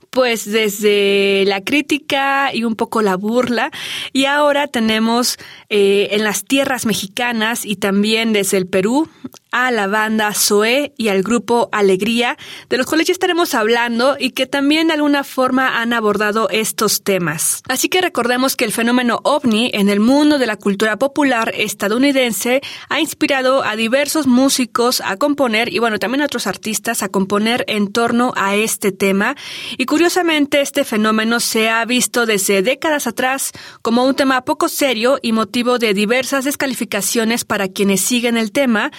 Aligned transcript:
pues 0.10 0.44
desde 0.52 1.46
la 1.46 1.62
crítica 1.62 2.54
y 2.54 2.66
un 2.66 2.76
poco 2.76 3.02
la 3.02 3.16
burla. 3.16 3.72
Y 4.12 4.26
ahora 4.26 4.68
tenemos 4.68 5.38
eh, 5.70 6.10
en 6.12 6.26
las 6.26 6.44
tierras 6.44 6.86
mexicanas 6.86 7.66
y 7.66 7.78
también 7.78 8.34
desde 8.34 8.58
el 8.58 8.68
Perú 8.68 9.08
a 9.52 9.72
la 9.72 9.88
banda 9.88 10.34
Zoé 10.34 10.94
y 10.98 11.08
al 11.10 11.24
grupo 11.24 11.70
Alegría, 11.72 12.38
de 12.70 12.78
los 12.78 12.86
cuales 12.86 13.08
ya 13.08 13.14
estaremos 13.14 13.54
hablando 13.54 14.16
y 14.20 14.32
que 14.32 14.46
también 14.46 14.88
de 14.88 14.94
alguna 14.94 15.24
forma 15.24 15.82
han 15.82 15.94
abordado 15.94 16.50
estos 16.50 17.04
temas. 17.04 17.64
Así 17.68 17.90
que 17.90 18.02
recordemos 18.02 18.56
que 18.56 18.66
el 18.66 18.72
fenómeno 18.72 19.20
ovni 19.24 19.72
en 19.74 19.90
el 19.90 20.00
mundo 20.00 20.38
de 20.38 20.46
la 20.46 20.58
cultura 20.58 20.98
popular 20.98 21.52
estadounidense 21.56 22.62
ha 22.90 23.00
inspirado 23.00 23.64
a 23.64 23.76
diversos 23.76 24.28
músicos 24.28 25.02
a 25.02 25.18
componer 25.18 25.74
y 25.74 25.80
bueno, 25.80 26.00
también 26.00 26.22
a 26.22 26.26
otros 26.26 26.48
artistas 26.48 27.04
a 27.04 27.10
componer 27.10 27.66
en 27.68 27.92
torno 27.92 28.34
a 28.36 28.56
este 28.56 28.92
tema. 28.92 29.36
Y 29.78 29.86
curiosamente 29.86 30.62
este 30.62 30.84
fenómeno 30.84 31.40
se 31.40 31.70
ha 31.70 31.84
visto 31.86 32.26
desde 32.26 32.62
décadas 32.62 33.08
atrás 33.08 33.52
como 33.82 34.06
un 34.06 34.16
tema 34.16 34.42
poco 34.46 34.70
serio 34.70 35.20
y 35.22 35.32
motivo 35.32 35.80
de 35.80 35.94
diversas 35.94 36.46
descalificaciones 36.46 37.46
para 37.46 37.68
quienes 37.68 38.02
siguen 38.02 38.38
el 38.38 38.52
tema, 38.52 38.92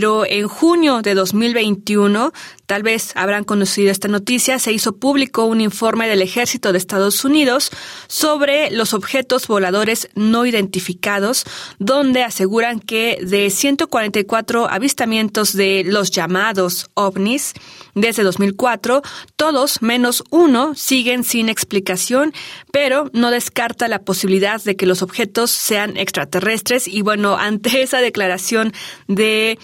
en 0.00 0.48
junio 0.48 1.02
de 1.02 1.14
2021, 1.14 2.32
tal 2.72 2.82
vez 2.82 3.12
habrán 3.16 3.44
conocido 3.44 3.90
esta 3.90 4.08
noticia, 4.08 4.58
se 4.58 4.72
hizo 4.72 4.96
público 4.96 5.44
un 5.44 5.60
informe 5.60 6.08
del 6.08 6.22
Ejército 6.22 6.72
de 6.72 6.78
Estados 6.78 7.22
Unidos 7.22 7.70
sobre 8.06 8.70
los 8.70 8.94
objetos 8.94 9.46
voladores 9.46 10.08
no 10.14 10.46
identificados, 10.46 11.44
donde 11.78 12.22
aseguran 12.22 12.80
que 12.80 13.18
de 13.20 13.50
144 13.50 14.70
avistamientos 14.70 15.52
de 15.52 15.82
los 15.84 16.12
llamados 16.12 16.88
ovnis 16.94 17.52
desde 17.94 18.22
2004, 18.22 19.02
todos 19.36 19.82
menos 19.82 20.24
uno 20.30 20.74
siguen 20.74 21.24
sin 21.24 21.50
explicación, 21.50 22.32
pero 22.70 23.10
no 23.12 23.30
descarta 23.30 23.86
la 23.86 23.98
posibilidad 23.98 24.62
de 24.62 24.76
que 24.76 24.86
los 24.86 25.02
objetos 25.02 25.50
sean 25.50 25.98
extraterrestres. 25.98 26.88
Y 26.88 27.02
bueno, 27.02 27.36
ante 27.38 27.82
esa 27.82 28.00
declaración 28.00 28.72
de 29.08 29.58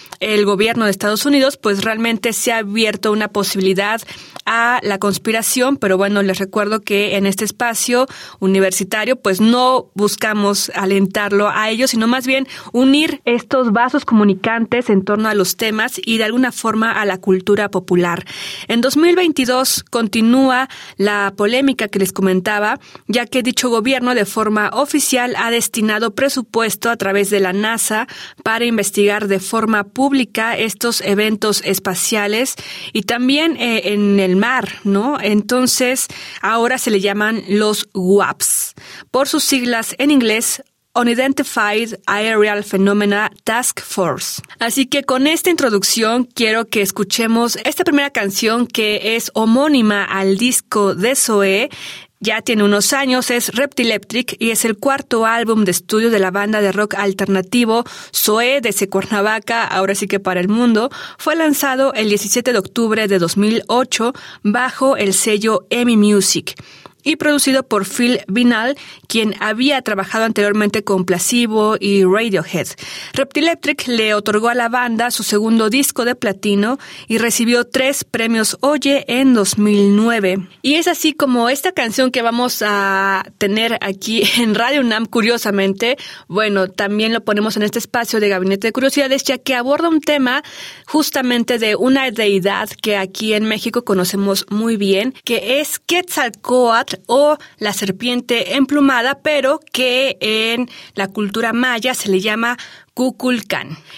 gobierno 0.45 0.85
de 0.85 0.91
Estados 0.91 1.25
Unidos, 1.25 1.57
pues 1.57 1.85
realmente 1.85 2.33
se 2.33 2.53
ha 2.53 2.59
abierto 2.59 2.98
una 3.07 3.29
posibilidad 3.29 4.01
a 4.49 4.81
la 4.83 4.99
conspiración, 4.99 5.77
pero 5.77 5.99
bueno, 5.99 6.23
les 6.23 6.39
recuerdo 6.39 6.81
que 6.81 7.17
en 7.17 7.27
este 7.27 7.45
espacio 7.45 8.07
universitario, 8.41 9.17
pues 9.17 9.43
no 9.43 9.91
buscamos 9.95 10.73
alentarlo 10.75 11.51
a 11.51 11.69
ellos, 11.69 11.91
sino 11.91 12.09
más 12.09 12.27
bien 12.27 12.49
unir 12.73 13.21
estos 13.27 13.73
vasos 13.73 14.07
comunicantes 14.07 14.89
en 14.89 15.05
torno 15.05 15.29
a 15.29 15.35
los 15.35 15.57
temas 15.57 16.01
y 16.03 16.17
de 16.17 16.25
alguna 16.25 16.51
forma 16.51 16.93
a 16.93 17.05
la 17.05 17.19
cultura 17.19 17.71
popular. 17.71 18.25
En 18.69 18.81
2022 18.81 19.85
continúa 19.85 20.71
la 20.97 21.35
polémica 21.37 21.89
que 21.89 21.99
les 21.99 22.13
comentaba, 22.13 22.81
ya 23.07 23.27
que 23.27 23.43
dicho 23.43 23.69
gobierno 23.69 24.15
de 24.15 24.25
forma 24.25 24.71
oficial 24.73 25.35
ha 25.37 25.51
destinado 25.51 26.15
presupuesto 26.15 26.89
a 26.89 26.97
través 26.97 27.29
de 27.29 27.41
la 27.41 27.53
NASA 27.53 28.07
para 28.43 28.65
investigar 28.65 29.29
de 29.29 29.41
forma 29.41 29.85
pública 29.85 30.57
estos 30.57 31.03
eventos 31.03 31.61
espaciales 31.67 32.57
y 32.95 33.03
también 33.03 33.59
eh, 33.59 33.93
en 33.93 34.19
el 34.21 34.38
mar, 34.39 34.69
¿no? 34.85 35.19
Entonces, 35.21 36.09
ahora 36.41 36.79
se 36.79 36.91
le 36.91 37.01
llaman 37.01 37.43
los 37.49 37.89
WAPs, 37.95 38.75
por 39.11 39.29
sus 39.29 39.45
siglas 39.45 39.95
en 39.99 40.11
inglés 40.11 40.63
Unidentified 40.95 41.95
Aerial 42.07 42.65
Phenomena 42.65 43.31
Task 43.45 43.81
Force. 43.81 44.43
Así 44.59 44.87
que 44.87 45.05
con 45.05 45.27
esta 45.29 45.51
introducción 45.51 46.25
quiero 46.25 46.65
que 46.67 46.83
escuchemos 46.83 47.57
esta 47.65 47.85
primera 47.85 48.11
canción 48.11 48.67
que 48.67 49.15
es 49.15 49.31
homónima 49.35 50.05
al 50.05 50.39
disco 50.39 50.97
de 50.97 51.15
Zoe 51.15 51.71
ya 52.21 52.43
tiene 52.43 52.65
unos 52.65 52.93
años, 52.93 53.31
es 53.31 53.55
Reptileptric 53.55 54.37
y 54.39 54.51
es 54.51 54.65
el 54.65 54.77
cuarto 54.77 55.25
álbum 55.27 55.65
de 55.65 55.71
estudio 55.71 56.11
de 56.11 56.19
la 56.19 56.31
banda 56.31 56.61
de 56.61 56.73
rock 56.73 56.95
alternativo 56.95 57.85
Zoe 58.15 58.61
de 58.61 58.89
Cuernavaca, 58.89 59.65
ahora 59.65 59.95
sí 59.95 60.09
que 60.09 60.21
para 60.21 60.41
el 60.41 60.49
mundo. 60.49 60.91
Fue 61.19 61.37
lanzado 61.37 61.93
el 61.95 62.09
17 62.09 62.53
de 62.53 62.59
octubre 62.59 63.07
de 63.09 63.19
2008 63.19 64.13
bajo 64.43 64.97
el 64.97 65.15
sello 65.15 65.67
EMI 65.71 65.97
Music 65.97 66.55
y 67.03 67.17
producido 67.17 67.63
por 67.63 67.87
Phil 67.87 68.21
Vinal, 68.29 68.77
quien 69.07 69.35
había 69.41 69.81
trabajado 69.83 70.25
anteriormente 70.25 70.85
con 70.85 71.05
Placebo 71.05 71.77
y 71.79 72.05
Radiohead. 72.05 72.69
Reptilectric 73.13 73.87
le 73.87 74.15
otorgó 74.15 74.49
a 74.49 74.55
la 74.55 74.69
banda 74.69 75.11
su 75.11 75.23
segundo 75.23 75.71
disco 75.71 76.05
de 76.05 76.15
platino 76.15 76.79
y 77.07 77.19
recibió 77.19 77.65
tres 77.65 78.05
premios 78.05 78.57
Oye 78.61 79.05
en 79.09 79.35
2009. 79.35 80.49
Y 80.63 80.75
es 80.75 80.89
así 80.89 81.13
como 81.13 81.49
esta 81.49 81.73
canción 81.73 82.11
que 82.11 82.23
vamos 82.23 82.63
a 82.67 83.25
tener 83.39 83.79
aquí 83.81 84.23
en 84.39 84.55
Radio 84.55 84.81
UNAM, 84.81 85.07
curiosamente, 85.07 85.97
bueno, 86.27 86.69
también 86.69 87.13
lo 87.13 87.25
ponemos 87.25 87.57
en 87.57 87.63
este 87.63 87.79
espacio 87.79 88.21
de 88.21 88.29
Gabinete 88.29 88.69
de 88.69 88.73
Curiosidades, 88.73 89.25
ya 89.25 89.39
que 89.39 89.55
aborda 89.55 89.89
un 89.89 90.01
tema 90.01 90.43
justamente 90.87 91.59
de 91.59 91.77
una 91.77 92.11
deidad 92.11 92.69
que 92.83 92.97
aquí 92.97 93.35
en 93.35 93.45
México 93.45 93.85
conocemos 93.85 94.47
muy 94.51 94.77
bien, 94.77 95.15
que 95.25 95.61
es 95.61 95.79
Quetzalcoatl 95.79 96.88
o 97.07 97.37
la 97.59 97.73
serpiente 97.73 98.57
emplumada, 98.57 99.21
pero 99.23 99.61
que 99.73 100.17
en 100.21 100.69
la 100.95 101.09
cultura 101.09 101.53
maya 101.53 101.95
se 101.95 102.09
le 102.09 102.21
llama 102.21 102.57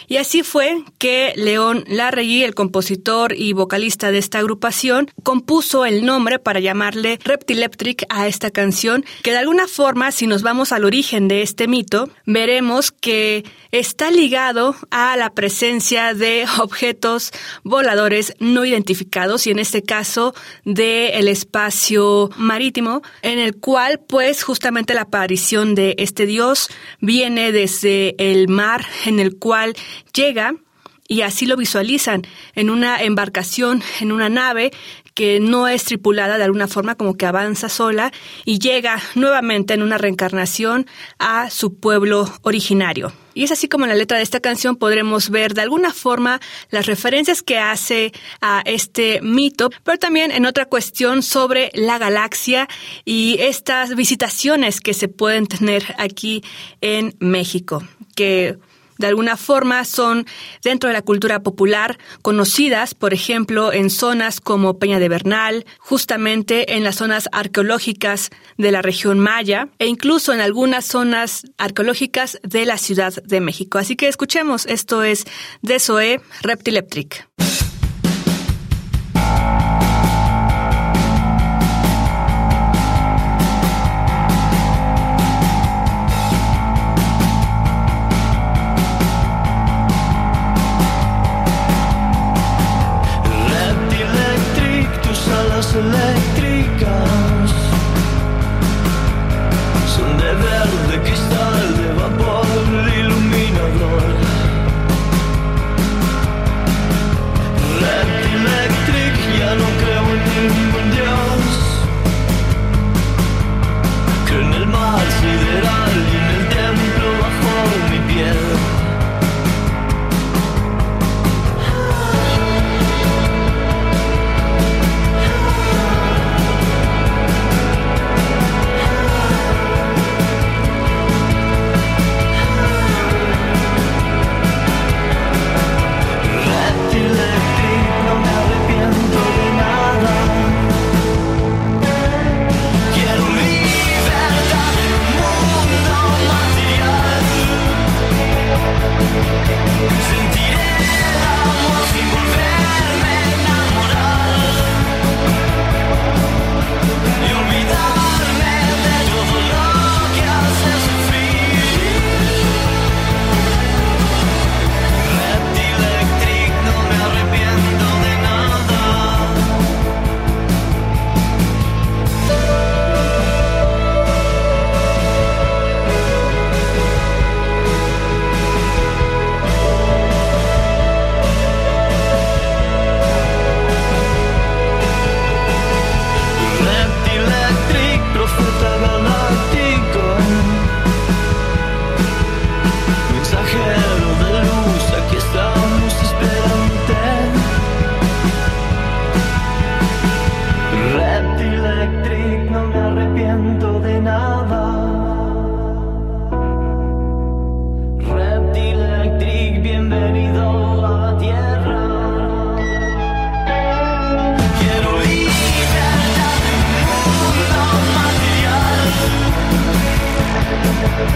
Y 0.09 0.19
así 0.19 0.43
fue 0.43 0.83
que 0.99 1.33
León 1.35 1.85
Larregui, 1.89 2.45
el 2.45 2.55
compositor 2.55 3.35
y 3.35 3.55
vocalista 3.55 4.11
de 4.11 4.19
esta 4.19 4.41
agrupación, 4.41 5.11
compuso 5.23 5.87
el 5.87 6.05
nombre 6.05 6.39
para 6.39 6.61
llamarle 6.61 7.19
Reptileptric 7.25 8.05
a 8.11 8.29
esta 8.29 8.51
canción, 8.51 9.05
que 9.23 9.31
de 9.31 9.39
alguna 9.39 9.69
forma, 9.69 10.13
si 10.13 10.27
nos 10.27 10.43
vamos 10.43 10.73
al 10.73 10.85
origen 10.85 11.29
de 11.29 11.41
este 11.41 11.67
mito, 11.67 12.11
veremos 12.27 12.93
que 12.93 13.45
está 13.73 14.11
ligado 14.11 14.77
a 14.91 15.17
la 15.17 15.31
presencia 15.31 16.13
de 16.13 16.45
objetos 16.61 17.31
voladores 17.65 18.35
no 18.39 18.67
identificados 18.67 19.47
y 19.47 19.51
en 19.51 19.61
este 19.61 19.83
caso 19.83 20.35
del 20.65 21.27
espacio 21.29 22.31
marítimo, 22.37 23.01
en 23.23 23.39
el 23.39 23.57
cual 23.57 24.01
pues 24.07 24.43
justamente 24.43 24.93
la 24.93 25.03
aparición 25.03 25.75
de 25.75 25.95
este 25.99 26.27
dios 26.27 26.69
viene 27.01 27.53
desde 27.53 28.15
el 28.19 28.49
mar 28.49 28.90
en 29.07 29.21
el 29.21 29.37
cual 29.37 29.75
llega 30.15 30.55
y 31.11 31.23
así 31.23 31.45
lo 31.45 31.57
visualizan 31.57 32.25
en 32.55 32.71
una 32.71 33.03
embarcación, 33.03 33.83
en 34.01 34.13
una 34.13 34.29
nave 34.29 34.71
que 35.15 35.41
no 35.41 35.67
es 35.67 35.85
tripulada 35.85 36.39
de 36.39 36.45
alguna 36.45 36.69
forma, 36.69 36.95
como 36.95 37.17
que 37.17 37.27
avanza 37.27 37.69
sola 37.69 38.13
y 38.45 38.61
llega 38.61 38.97
nuevamente 39.17 39.75
en 39.75 39.83
una 39.83 39.99
reencarnación 39.99 40.87
a 41.19 41.51
su 41.51 41.75
pueblo 41.75 42.33
originario. 42.43 43.13
Y 43.35 43.43
es 43.43 43.51
así 43.51 43.69
como 43.69 43.85
en 43.85 43.91
la 43.91 43.97
letra 43.97 44.19
de 44.19 44.23
esta 44.23 44.39
canción 44.39 44.77
podremos 44.77 45.31
ver 45.31 45.55
de 45.55 45.63
alguna 45.63 45.93
forma 45.93 46.41
las 46.71 46.87
referencias 46.87 47.43
que 47.43 47.59
hace 47.59 48.13
a 48.41 48.63
este 48.65 49.21
mito, 49.21 49.71
pero 49.83 49.99
también 49.99 50.31
en 50.31 50.47
otra 50.47 50.67
cuestión 50.67 51.25
sobre 51.25 51.73
la 51.75 51.99
galaxia 51.99 52.69
y 53.05 53.37
estas 53.41 53.97
visitaciones 53.97 54.81
que 54.81 54.95
se 54.95 55.09
pueden 55.09 55.49
tener 55.49 55.85
aquí 55.99 56.45
en 56.81 57.17
México, 57.19 57.83
que 58.15 58.59
de 59.01 59.07
alguna 59.07 59.37
forma 59.37 59.85
son 59.85 60.27
dentro 60.63 60.89
de 60.89 60.95
la 60.95 61.03
cultura 61.03 61.43
popular 61.43 61.99
conocidas, 62.23 62.95
por 62.95 63.15
ejemplo, 63.15 63.73
en 63.73 63.91
zonas 63.91 64.41
como 64.41 64.79
Peña 64.79 64.99
de 65.01 65.09
Bernal, 65.09 65.65
justamente 65.79 66.77
en 66.77 66.85
las 66.85 66.97
zonas 66.97 67.29
arqueológicas 67.33 68.31
de 68.59 68.71
la 68.71 68.83
región 68.83 69.19
Maya 69.19 69.69
e 69.79 69.87
incluso 69.87 70.33
en 70.33 70.41
algunas 70.41 70.85
zonas 70.85 71.45
arqueológicas 71.57 72.39
de 72.43 72.67
la 72.67 72.77
Ciudad 72.77 73.15
de 73.25 73.41
México. 73.41 73.79
Así 73.79 73.97
que 73.97 74.07
escuchemos, 74.07 74.67
esto 74.67 75.03
es 75.03 75.25
de 75.63 75.81
Zoe 75.81 76.21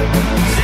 Yeah. 0.04 0.63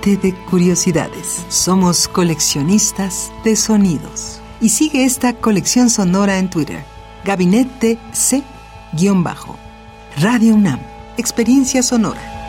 De 0.00 0.34
Curiosidades. 0.48 1.44
Somos 1.50 2.08
coleccionistas 2.08 3.30
de 3.44 3.54
sonidos. 3.54 4.40
Y 4.58 4.70
sigue 4.70 5.04
esta 5.04 5.34
colección 5.34 5.90
sonora 5.90 6.38
en 6.38 6.48
Twitter. 6.48 6.82
Gabinete 7.22 7.98
C-Bajo. 8.12 9.58
Radio 10.16 10.54
UNAM. 10.54 10.80
Experiencia 11.18 11.82
sonora. 11.82 12.39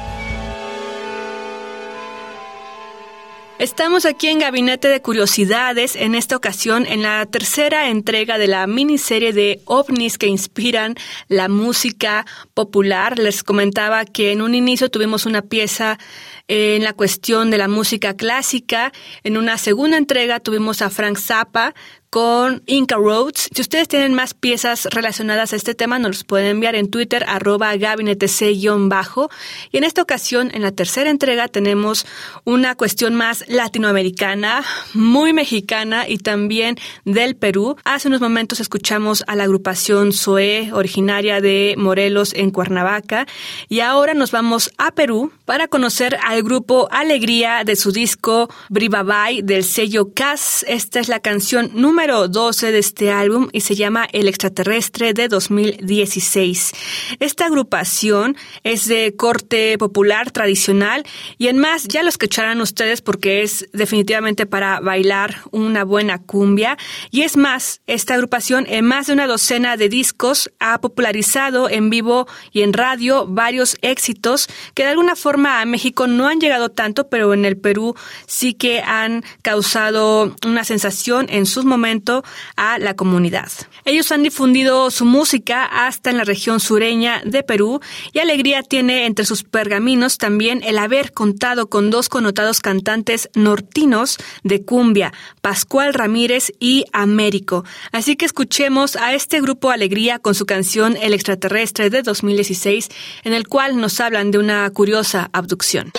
Estamos 3.62 4.08
aquí 4.08 4.26
en 4.26 4.40
Gabinete 4.40 4.88
de 4.88 5.04
Curiosidades, 5.04 5.96
en 5.96 6.16
esta 6.16 6.36
ocasión 6.36 6.88
en 6.88 7.04
la 7.04 7.24
tercera 7.28 7.90
entrega 7.90 8.40
de 8.40 8.48
la 8.48 8.66
miniserie 8.66 9.34
de 9.34 9.62
ovnis 9.66 10.18
que 10.18 10.26
inspiran 10.26 10.96
la 11.28 11.48
música 11.48 12.26
popular. 12.56 13.20
Les 13.20 13.44
comentaba 13.44 14.04
que 14.06 14.32
en 14.32 14.42
un 14.42 14.56
inicio 14.56 14.90
tuvimos 14.90 15.28
una 15.28 15.44
pieza 15.44 16.00
en 16.48 16.84
la 16.84 16.94
cuestión 16.94 17.52
de 17.52 17.60
la 17.60 17.68
música 17.68 18.16
clásica. 18.16 18.92
En 19.24 19.38
una 19.38 19.60
segunda 19.60 19.98
entrega 19.98 20.40
tuvimos 20.40 20.82
a 20.82 20.90
Frank 20.90 21.20
Zappa 21.20 21.76
con 22.12 22.62
Inca 22.66 22.98
Roads. 22.98 23.50
Si 23.56 23.62
ustedes 23.62 23.88
tienen 23.88 24.14
más 24.14 24.34
piezas 24.34 24.86
relacionadas 24.92 25.54
a 25.54 25.56
este 25.56 25.74
tema, 25.74 25.98
nos 25.98 26.26
pueden 26.26 26.48
enviar 26.48 26.76
en 26.76 26.92
Twitter, 26.92 27.24
arroba 27.26 27.74
gabinetec-bajo. 27.74 29.32
Y 29.72 29.78
en 29.78 29.86
esta 29.86 30.02
ocasión, 30.02 30.52
en 30.54 30.62
la 30.62 30.74
tercera 30.74 31.10
entrega, 31.10 31.48
tenemos 31.48 32.06
una 32.44 32.76
cuestión 32.76 33.16
más 33.16 33.46
latinoamericana, 33.48 34.62
muy 34.94 35.32
mexicana 35.32 36.08
y 36.08 36.18
también 36.18 36.76
del 37.06 37.38
Perú. 37.38 37.78
Hace 37.86 38.10
unos 38.10 38.20
momentos 38.20 38.60
escuchamos 38.60 39.24
a 39.28 39.38
la 39.38 39.46
agrupación 39.46 40.12
Zoe, 40.12 40.70
originaria 40.74 41.40
de 41.40 41.76
Morelos 41.78 42.34
en 42.34 42.52
Cuernavaca. 42.52 43.26
Y 43.70 43.80
ahora 43.80 44.14
nos 44.14 44.32
vamos 44.32 44.70
a 44.78 44.92
Perú 44.92 45.32
para 45.52 45.68
conocer 45.68 46.18
al 46.24 46.44
grupo 46.44 46.88
Alegría 46.92 47.66
de 47.66 47.76
su 47.76 47.92
disco 47.92 48.50
Bribabay 48.70 49.42
del 49.42 49.66
sello 49.66 50.14
CAS. 50.14 50.64
Esta 50.66 51.02
es 51.02 51.10
la 51.10 51.20
canción 51.20 51.72
número 51.74 52.30
12 52.30 52.72
de 52.72 52.80
este 52.80 53.12
álbum 53.12 53.50
y 53.52 53.60
se 53.60 53.76
llama 53.76 54.08
El 54.14 54.30
extraterrestre 54.30 55.14
de 55.14 55.28
2016. 55.28 56.72
Esta 57.20 57.48
agrupación 57.48 58.38
es 58.64 58.88
de 58.88 59.14
corte 59.18 59.78
popular 59.78 60.32
tradicional 60.32 61.04
y 61.38 61.50
en 61.50 61.58
más 61.58 61.86
ya 61.86 62.02
lo 62.02 62.08
escucharán 62.08 62.62
ustedes 62.62 63.02
porque 63.02 63.42
es 63.42 63.68
definitivamente 63.74 64.46
para 64.46 64.80
bailar 64.80 65.42
una 65.52 65.84
buena 65.84 66.20
cumbia 66.20 66.78
y 67.10 67.24
es 67.24 67.36
más, 67.36 67.82
esta 67.88 68.14
agrupación 68.14 68.68
en 68.70 68.86
más 68.86 69.08
de 69.08 69.14
una 69.14 69.28
docena 69.28 69.76
de 69.76 69.90
discos 69.90 70.50
ha 70.62 70.80
popularizado 70.80 71.70
en 71.70 71.90
vivo 71.90 72.26
y 72.54 72.62
en 72.62 72.72
radio 72.72 73.28
varios 73.28 73.76
éxitos 73.82 74.48
que 74.76 74.84
de 74.84 74.92
alguna 74.92 75.18
forma 75.18 75.41
a 75.46 75.66
México 75.66 76.08
no 76.08 76.28
han 76.28 76.40
llegado 76.40 76.70
tanto, 76.70 77.10
pero 77.10 77.34
en 77.34 77.46
el 77.46 77.58
Perú 77.58 77.96
sí 78.28 78.54
que 78.54 78.82
han 78.82 79.24
causado 79.42 80.36
una 80.46 80.64
sensación 80.64 81.28
en 81.30 81.46
sus 81.46 81.66
momentos 81.66 82.24
a 82.56 82.78
la 82.80 82.96
comunidad. 82.96 83.52
Ellos 83.86 84.12
han 84.12 84.24
difundido 84.24 84.92
su 84.92 85.06
música 85.06 85.66
hasta 85.66 86.10
en 86.10 86.18
la 86.18 86.24
región 86.24 86.60
sureña 86.60 87.22
de 87.26 87.44
Perú 87.44 87.82
y 88.14 88.20
Alegría 88.20 88.64
tiene 88.64 89.06
entre 89.06 89.26
sus 89.26 89.44
pergaminos 89.44 90.18
también 90.18 90.62
el 90.64 90.78
haber 90.78 91.14
contado 91.14 91.70
con 91.70 91.90
dos 91.90 92.10
connotados 92.10 92.60
cantantes 92.60 93.30
nortinos 93.34 94.18
de 94.44 94.64
cumbia, 94.64 95.14
Pascual 95.42 95.94
Ramírez 95.94 96.52
y 96.60 96.86
Américo. 96.92 97.66
Así 97.92 98.16
que 98.16 98.26
escuchemos 98.26 98.96
a 98.96 99.14
este 99.14 99.42
grupo 99.42 99.72
Alegría 99.72 100.20
con 100.20 100.36
su 100.36 100.46
canción 100.46 100.96
El 100.98 101.14
extraterrestre 101.14 101.90
de 101.90 102.04
2016, 102.04 102.90
en 103.24 103.34
el 103.34 103.48
cual 103.48 103.78
nos 103.78 104.00
hablan 104.00 104.32
de 104.32 104.38
una 104.38 104.70
curiosa 104.70 105.30
abducción. 105.34 105.92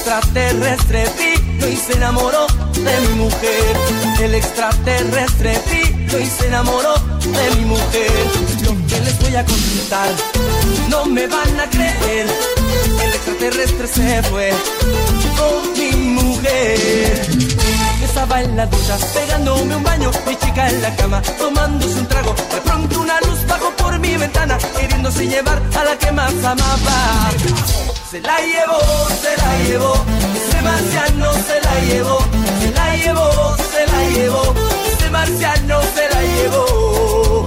Extraterrestre 0.00 1.04
vino 1.18 1.68
y 1.68 1.76
se 1.76 1.92
enamoró 1.92 2.46
de 2.72 3.00
mi 3.08 3.14
mujer. 3.16 3.76
El 4.22 4.34
extraterrestre 4.34 5.60
vino 5.70 6.18
y 6.18 6.26
se 6.26 6.46
enamoró 6.46 6.94
de 7.20 7.56
mi 7.56 7.64
mujer. 7.66 8.10
Lo 8.62 8.86
que 8.86 9.00
les 9.00 9.18
voy 9.18 9.36
a 9.36 9.44
contar, 9.44 10.08
no 10.88 11.04
me 11.04 11.26
van 11.26 11.60
a 11.60 11.68
creer. 11.68 12.26
El 13.02 13.10
extraterrestre 13.10 13.86
se 13.86 14.22
fue 14.24 14.52
con 15.36 15.72
mi 15.78 15.90
mujer. 15.92 17.28
Estaba 18.02 18.42
en 18.42 18.56
la 18.56 18.66
ducha, 18.66 18.96
pegándome 19.12 19.76
un 19.76 19.82
baño, 19.82 20.10
mi 20.26 20.34
chica 20.36 20.70
en 20.70 20.80
la 20.80 20.96
cama, 20.96 21.20
tomándose 21.38 21.98
un 21.98 22.06
trago. 22.06 22.34
De 22.54 22.60
pronto 22.62 23.00
una 23.00 23.20
luz 23.20 23.46
bajó 23.46 23.70
por 23.76 23.98
mi 23.98 24.16
ventana, 24.16 24.56
queriéndose 24.78 25.28
llevar 25.28 25.60
a 25.78 25.84
la 25.84 25.98
que 25.98 26.10
más 26.10 26.32
amaba. 26.42 27.89
Se 28.10 28.20
la 28.22 28.38
llevó, 28.40 28.80
se 29.22 29.36
la 29.36 29.58
llevó, 29.62 29.94
ese 30.34 30.62
marciano 30.62 31.32
se 31.32 31.60
la 31.60 31.80
llevó, 31.80 32.18
se 32.60 32.70
la 32.72 32.96
llevó, 32.96 33.56
se 33.56 33.86
la 33.86 34.10
llevó, 34.10 34.54
ese 34.92 35.10
marciano 35.10 35.80
se 35.94 36.08
la 36.08 36.20
llevó. 36.20 37.46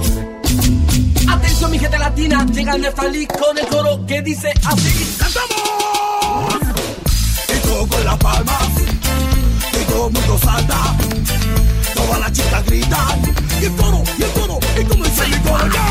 Atención 1.30 1.70
mi 1.70 1.78
gente 1.78 1.98
latina, 1.98 2.46
llega 2.50 2.76
el 2.76 2.80
Neftalí 2.80 3.26
con 3.26 3.58
el 3.58 3.66
coro 3.66 4.06
que 4.06 4.22
dice 4.22 4.54
así. 4.64 5.16
¡Cantamos! 5.18 6.54
Y 7.46 7.58
todo 7.68 7.86
con 7.86 8.04
las 8.06 8.16
palmas, 8.16 8.68
y 9.70 9.84
todo 9.84 10.06
el 10.06 10.12
mundo 10.14 10.38
salta, 10.42 10.96
todas 11.94 12.20
las 12.20 12.32
chicas 12.32 12.64
gritan, 12.64 13.22
y 13.60 13.64
el 13.66 13.76
coro, 13.76 14.02
y 14.16 14.22
el 14.22 14.30
coro, 14.30 14.58
y 14.80 14.84
como 14.84 15.04
dice 15.04 15.26
mi 15.26 15.36
coro, 15.40 15.83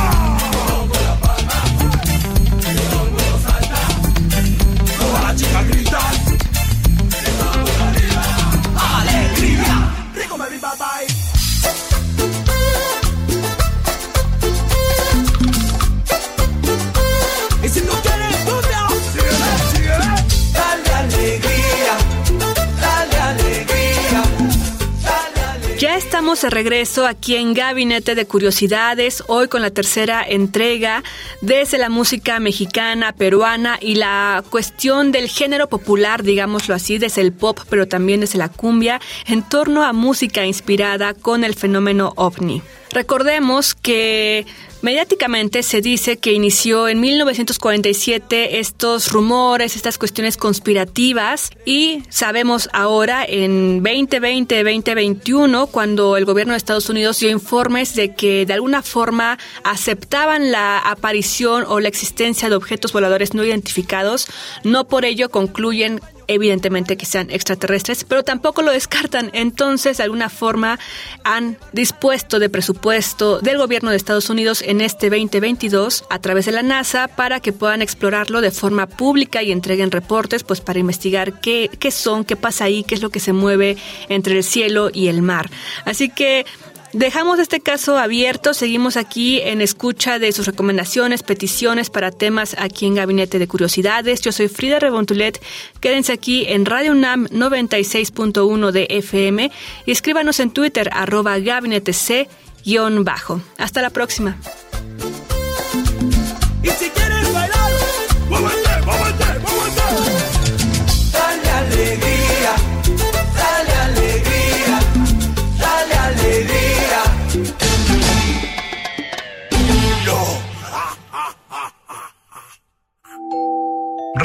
de 26.43 26.49
regreso 26.49 27.07
aquí 27.07 27.37
en 27.37 27.53
Gabinete 27.53 28.15
de 28.15 28.25
Curiosidades, 28.25 29.23
hoy 29.27 29.47
con 29.47 29.61
la 29.61 29.71
tercera 29.71 30.25
entrega 30.27 31.01
desde 31.39 31.77
la 31.77 31.87
música 31.87 32.39
mexicana, 32.41 33.13
peruana 33.13 33.77
y 33.79 33.95
la 33.95 34.43
cuestión 34.49 35.13
del 35.13 35.29
género 35.29 35.69
popular, 35.69 36.21
digámoslo 36.21 36.75
así, 36.75 36.97
desde 36.97 37.21
el 37.21 37.31
pop, 37.31 37.59
pero 37.69 37.87
también 37.87 38.19
desde 38.19 38.37
la 38.37 38.49
cumbia, 38.49 38.99
en 39.25 39.41
torno 39.47 39.83
a 39.83 39.93
música 39.93 40.45
inspirada 40.45 41.13
con 41.13 41.45
el 41.45 41.55
fenómeno 41.55 42.11
ovni. 42.17 42.61
Recordemos 42.93 43.73
que 43.73 44.45
mediáticamente 44.83 45.63
se 45.63 45.81
dice 45.81 46.17
que 46.17 46.33
inició 46.33 46.89
en 46.89 46.99
1947 46.99 48.59
estos 48.59 49.11
rumores, 49.11 49.75
estas 49.75 49.97
cuestiones 49.97 50.37
conspirativas 50.37 51.51
y 51.65 52.03
sabemos 52.09 52.69
ahora 52.73 53.25
en 53.25 53.81
2020-2021 53.81 55.69
cuando 55.71 56.17
el 56.17 56.25
gobierno 56.25 56.53
de 56.53 56.57
Estados 56.57 56.89
Unidos 56.89 57.19
dio 57.19 57.29
informes 57.29 57.95
de 57.95 58.13
que 58.13 58.45
de 58.45 58.53
alguna 58.53 58.83
forma 58.83 59.39
aceptaban 59.63 60.51
la 60.51 60.77
aparición 60.77 61.63
o 61.67 61.79
la 61.79 61.87
existencia 61.87 62.49
de 62.49 62.55
objetos 62.55 62.91
voladores 62.91 63.33
no 63.33 63.43
identificados, 63.43 64.27
no 64.63 64.87
por 64.87 65.05
ello 65.05 65.31
concluyen 65.31 66.01
evidentemente 66.27 66.97
que 66.97 67.05
sean 67.05 67.29
extraterrestres, 67.29 68.03
pero 68.03 68.23
tampoco 68.23 68.61
lo 68.61 68.71
descartan. 68.71 69.29
Entonces, 69.33 69.97
de 69.97 70.03
alguna 70.03 70.29
forma, 70.29 70.79
han 71.23 71.57
dispuesto 71.71 72.39
de 72.39 72.49
presupuesto 72.49 73.39
del 73.39 73.57
gobierno 73.57 73.89
de 73.89 73.97
Estados 73.97 74.29
Unidos 74.29 74.61
en 74.61 74.81
este 74.81 75.09
2022 75.09 76.05
a 76.09 76.19
través 76.19 76.45
de 76.45 76.51
la 76.51 76.63
NASA 76.63 77.07
para 77.07 77.39
que 77.39 77.53
puedan 77.53 77.81
explorarlo 77.81 78.41
de 78.41 78.51
forma 78.51 78.87
pública 78.87 79.43
y 79.43 79.51
entreguen 79.51 79.91
reportes, 79.91 80.43
pues 80.43 80.61
para 80.61 80.79
investigar 80.79 81.39
qué, 81.39 81.69
qué 81.79 81.91
son, 81.91 82.23
qué 82.23 82.35
pasa 82.35 82.65
ahí, 82.65 82.83
qué 82.83 82.95
es 82.95 83.01
lo 83.01 83.09
que 83.09 83.19
se 83.19 83.33
mueve 83.33 83.77
entre 84.09 84.37
el 84.37 84.43
cielo 84.43 84.89
y 84.93 85.07
el 85.07 85.21
mar. 85.21 85.49
Así 85.85 86.09
que 86.09 86.45
Dejamos 86.93 87.39
este 87.39 87.59
caso 87.59 87.97
abierto, 87.97 88.53
seguimos 88.53 88.97
aquí 88.97 89.41
en 89.41 89.61
escucha 89.61 90.19
de 90.19 90.31
sus 90.31 90.45
recomendaciones, 90.45 91.23
peticiones 91.23 91.89
para 91.89 92.11
temas 92.11 92.55
aquí 92.59 92.85
en 92.85 92.93
Gabinete 92.93 93.39
de 93.39 93.47
Curiosidades. 93.47 94.21
Yo 94.21 94.31
soy 94.31 94.47
Frida 94.47 94.77
Rebontulet, 94.77 95.41
quédense 95.79 96.13
aquí 96.13 96.45
en 96.47 96.67
Radio 96.67 96.91
UNAM 96.91 97.25
96.1 97.29 98.71
de 98.71 98.85
FM 98.91 99.51
y 99.87 99.91
escríbanos 99.91 100.39
en 100.39 100.51
Twitter 100.51 100.91
arroba 100.93 101.39
gabinete 101.39 101.93
C-bajo. 101.93 103.41
Hasta 103.57 103.81
la 103.81 103.89
próxima. 103.89 104.37